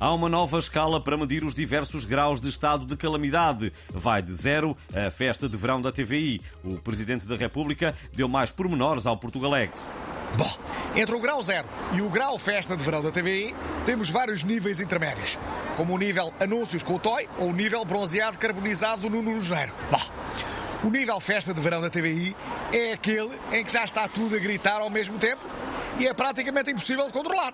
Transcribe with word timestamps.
Há 0.00 0.14
uma 0.14 0.30
nova 0.30 0.58
escala 0.58 0.98
para 0.98 1.14
medir 1.18 1.44
os 1.44 1.54
diversos 1.54 2.06
graus 2.06 2.40
de 2.40 2.48
estado 2.48 2.86
de 2.86 2.96
calamidade. 2.96 3.70
Vai 3.90 4.22
de 4.22 4.32
zero 4.32 4.74
à 4.94 5.10
festa 5.10 5.46
de 5.46 5.58
verão 5.58 5.82
da 5.82 5.92
TVI. 5.92 6.40
O 6.64 6.78
Presidente 6.78 7.28
da 7.28 7.36
República 7.36 7.94
deu 8.14 8.26
mais 8.26 8.50
pormenores 8.50 9.06
ao 9.06 9.14
Portugalex. 9.18 9.98
Bom, 10.38 10.50
entre 10.96 11.14
o 11.14 11.20
grau 11.20 11.42
zero 11.42 11.68
e 11.92 12.00
o 12.00 12.08
grau 12.08 12.38
festa 12.38 12.74
de 12.74 12.82
verão 12.82 13.02
da 13.02 13.10
TVI, 13.10 13.54
temos 13.84 14.08
vários 14.08 14.42
níveis 14.42 14.80
intermédios, 14.80 15.38
como 15.76 15.92
o 15.92 15.98
nível 15.98 16.32
anúncios 16.40 16.82
com 16.82 16.94
o 16.94 16.98
TOI 16.98 17.28
ou 17.36 17.50
o 17.50 17.52
nível 17.52 17.84
bronzeado 17.84 18.38
carbonizado 18.38 19.02
do 19.02 19.10
Nuno 19.10 19.34
Rogério. 19.34 19.74
Bom, 19.90 20.00
o 20.82 20.90
nível 20.90 21.20
festa 21.20 21.52
de 21.52 21.60
verão 21.60 21.82
da 21.82 21.90
TVI 21.90 22.34
é 22.72 22.94
aquele 22.94 23.38
em 23.52 23.62
que 23.62 23.70
já 23.70 23.84
está 23.84 24.08
tudo 24.08 24.34
a 24.34 24.38
gritar 24.38 24.80
ao 24.80 24.88
mesmo 24.88 25.18
tempo 25.18 25.42
e 25.98 26.08
é 26.08 26.14
praticamente 26.14 26.70
impossível 26.70 27.04
de 27.04 27.12
controlar. 27.12 27.52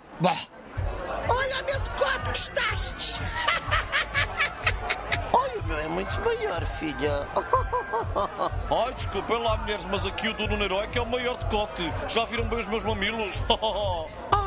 Olha, 1.29 1.63
meu 1.63 1.79
decote, 1.81 2.19
gostaste? 2.27 3.21
Olha, 5.33 5.61
o 5.61 5.65
meu 5.65 5.79
é 5.79 5.89
muito 5.89 6.21
maior, 6.21 6.65
filha. 6.65 7.27
Ai, 8.87 8.93
desculpem 8.95 9.43
lá, 9.43 9.57
mulheres, 9.59 9.85
mas 9.87 10.07
aqui 10.07 10.29
o 10.29 10.35
do 10.35 10.47
Nuno 10.49 10.81
é 10.81 10.87
que 10.87 10.99
é 10.99 11.03
o 11.03 11.07
maior 11.07 11.37
decote. 11.37 11.93
Já 12.09 12.25
viram 12.25 12.49
bem 12.49 12.61
os 12.61 12.67
meus 12.67 12.85
mamilos? 12.85 13.43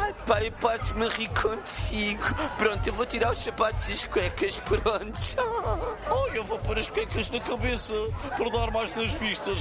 Ai, 0.02 0.14
pai, 0.26 0.52
podes-me 0.52 1.08
rir 1.10 1.30
contigo. 1.30 2.24
Pronto, 2.58 2.88
eu 2.88 2.94
vou 2.94 3.06
tirar 3.06 3.32
os 3.32 3.40
sapatos 3.40 3.88
e 3.90 3.94
as 3.94 4.06
cuecas, 4.06 4.56
prontos. 4.58 5.36
Ai, 5.38 6.38
eu 6.38 6.44
vou 6.44 6.58
pôr 6.60 6.78
as 6.78 6.90
cuecas 6.90 7.30
na 7.30 7.40
cabeça 7.40 7.94
para 8.36 8.50
dar 8.50 8.72
mais 8.72 8.96
nas 8.96 9.12
vistas. 9.12 9.60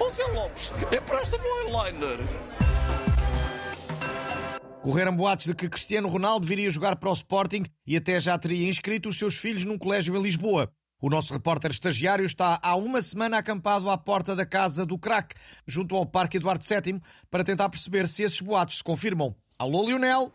Ô 0.00 0.10
Zé 0.10 0.24
Lopes, 0.28 0.72
empresta-me 0.92 1.44
um 1.44 1.84
eyeliner. 1.84 2.18
Correram 4.86 5.16
boatos 5.16 5.46
de 5.46 5.52
que 5.52 5.68
Cristiano 5.68 6.06
Ronaldo 6.06 6.46
viria 6.46 6.70
jogar 6.70 6.94
para 6.94 7.10
o 7.10 7.12
Sporting 7.12 7.64
e 7.84 7.96
até 7.96 8.20
já 8.20 8.38
teria 8.38 8.68
inscrito 8.68 9.08
os 9.08 9.18
seus 9.18 9.34
filhos 9.34 9.64
num 9.64 9.76
colégio 9.76 10.16
em 10.16 10.22
Lisboa. 10.22 10.70
O 11.02 11.10
nosso 11.10 11.32
repórter 11.32 11.72
estagiário 11.72 12.24
está 12.24 12.60
há 12.62 12.76
uma 12.76 13.02
semana 13.02 13.36
acampado 13.36 13.90
à 13.90 13.98
porta 13.98 14.36
da 14.36 14.46
casa 14.46 14.86
do 14.86 14.96
craque, 14.96 15.34
junto 15.66 15.96
ao 15.96 16.06
Parque 16.06 16.36
Eduardo 16.36 16.64
VII, 16.64 17.00
para 17.28 17.42
tentar 17.42 17.68
perceber 17.68 18.06
se 18.06 18.22
esses 18.22 18.40
boatos 18.40 18.76
se 18.76 18.84
confirmam. 18.84 19.34
Alô, 19.58 19.84
Lionel! 19.84 20.32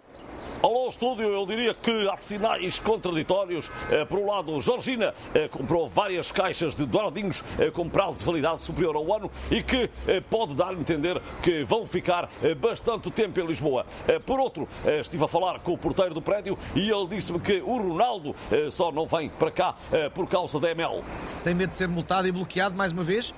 Alô, 0.64 0.88
estúdio, 0.90 1.26
eu 1.26 1.44
diria 1.48 1.73
que 1.73 2.08
há 2.08 2.16
sinais 2.17 2.78
contraditórios. 2.78 3.72
Eh, 3.90 4.06
Por 4.06 4.20
um 4.20 4.28
lado, 4.28 4.62
Georgina 4.62 5.12
eh, 5.34 5.48
comprou 5.48 5.90
várias 5.90 6.31
caixas 6.31 6.76
de 6.76 6.86
douradinhos 6.86 7.44
eh, 7.58 7.72
com 7.72 7.90
prazo 7.90 8.20
de 8.20 8.26
validade 8.26 8.59
superior 8.62 8.95
ao 8.95 9.12
ano 9.12 9.31
e 9.50 9.64
que 9.64 9.90
pode 10.30 10.56
dar 10.56 10.70
a 10.70 10.73
entender 10.73 11.20
que 11.42 11.64
vão 11.64 11.88
ficar 11.88 12.30
bastante 12.59 13.09
tempo 13.09 13.40
em 13.40 13.45
Lisboa. 13.48 13.86
Por 14.26 14.40
outro, 14.40 14.68
estive 15.00 15.23
a 15.23 15.28
falar 15.28 15.59
com 15.59 15.73
o 15.73 15.78
porteiro 15.78 16.14
do 16.14 16.22
prédio 16.22 16.58
e 16.75 16.90
ele 16.90 17.08
disse-me 17.08 17.40
que 17.40 17.59
o 17.62 17.78
Ronaldo 17.78 18.36
só 18.70 18.92
não 18.92 19.08
vem 19.08 19.30
para 19.30 19.50
cá 19.50 19.75
por 20.14 20.28
causa 20.28 20.59
da 20.59 20.70
ML. 20.70 21.03
Tem 21.44 21.56
medo 21.56 21.72
de 21.72 21.78
ser 21.78 21.88
multado 21.88 22.28
e 22.28 22.31
bloqueado 22.31 22.75
mais 22.75 22.92
uma 22.92 23.03
vez? 23.03 23.34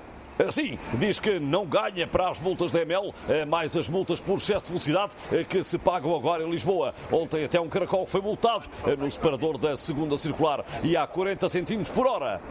Sim, 0.51 0.79
diz 0.97 1.19
que 1.19 1.39
não 1.39 1.65
ganha 1.65 2.07
para 2.07 2.29
as 2.29 2.39
multas 2.39 2.71
da 2.71 2.81
ML, 2.81 3.13
eh, 3.29 3.45
mais 3.45 3.77
as 3.77 3.87
multas 3.87 4.19
por 4.19 4.37
excesso 4.37 4.65
de 4.65 4.71
velocidade 4.71 5.15
eh, 5.31 5.43
que 5.43 5.63
se 5.63 5.77
pagam 5.77 6.15
agora 6.15 6.43
em 6.43 6.49
Lisboa. 6.49 6.93
Ontem 7.11 7.43
até 7.45 7.59
um 7.59 7.69
caracol 7.69 8.05
foi 8.07 8.21
multado 8.21 8.67
eh, 8.85 8.95
no 8.95 9.09
separador 9.09 9.57
da 9.57 9.77
segunda 9.77 10.17
circular 10.17 10.65
e 10.83 10.97
a 10.97 11.05
40 11.05 11.47
centímetros 11.49 11.89
por 11.89 12.07
hora. 12.07 12.41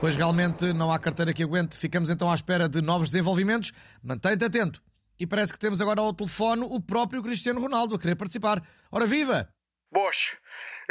Pois 0.00 0.14
realmente 0.14 0.72
não 0.72 0.92
há 0.92 0.98
carteira 0.98 1.32
que 1.32 1.42
aguente. 1.42 1.76
Ficamos 1.76 2.10
então 2.10 2.30
à 2.30 2.34
espera 2.34 2.68
de 2.68 2.80
novos 2.80 3.08
desenvolvimentos. 3.08 3.72
Mantém-te 4.02 4.44
atento. 4.44 4.82
E 5.18 5.26
parece 5.26 5.52
que 5.52 5.58
temos 5.58 5.80
agora 5.80 6.00
ao 6.00 6.12
telefone 6.12 6.66
o 6.68 6.80
próprio 6.80 7.22
Cristiano 7.22 7.60
Ronaldo 7.60 7.94
a 7.94 7.98
querer 7.98 8.16
participar. 8.16 8.62
Ora 8.90 9.06
viva! 9.06 9.48
Boas. 9.92 10.32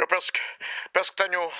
Eu 0.02 0.08
penso 0.08 0.32
que, 0.32 0.40
penso 0.92 1.12
que 1.12 1.16
tenho, 1.16 1.52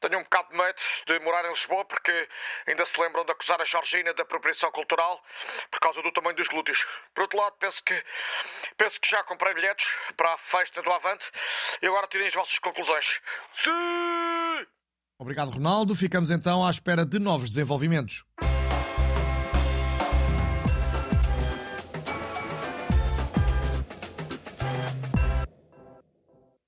tenho 0.00 0.18
um 0.18 0.24
bocado 0.24 0.48
de 0.48 0.56
medo 0.56 0.76
de 1.06 1.20
morar 1.20 1.44
em 1.44 1.50
Lisboa 1.50 1.84
porque 1.84 2.28
ainda 2.66 2.84
se 2.84 3.00
lembram 3.00 3.24
de 3.24 3.30
acusar 3.30 3.60
a 3.60 3.64
Georgina 3.64 4.12
de 4.12 4.20
apropriação 4.20 4.72
cultural 4.72 5.22
por 5.70 5.78
causa 5.78 6.02
do 6.02 6.10
tamanho 6.10 6.34
dos 6.34 6.48
glúteos. 6.48 6.84
Por 7.14 7.22
outro 7.22 7.38
lado, 7.38 7.54
penso 7.60 7.80
que, 7.84 8.04
penso 8.76 9.00
que 9.00 9.08
já 9.08 9.22
comprei 9.22 9.54
bilhetes 9.54 9.86
para 10.16 10.34
a 10.34 10.36
festa 10.36 10.82
do 10.82 10.92
Avante 10.92 11.30
e 11.80 11.86
agora 11.86 12.08
tirem 12.08 12.26
as 12.26 12.34
vossas 12.34 12.58
conclusões. 12.58 13.20
Sim! 13.52 14.66
Obrigado, 15.16 15.52
Ronaldo. 15.52 15.94
Ficamos 15.94 16.32
então 16.32 16.66
à 16.66 16.70
espera 16.70 17.06
de 17.06 17.20
novos 17.20 17.48
desenvolvimentos. 17.48 18.24